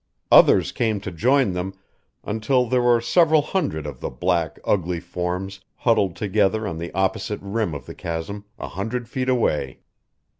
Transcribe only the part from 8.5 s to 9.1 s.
a hundred